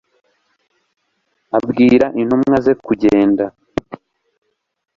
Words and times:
Abwira 1.57 2.07
intumwa 2.21 2.55
ze 2.65 2.73
kugenda 2.85 3.45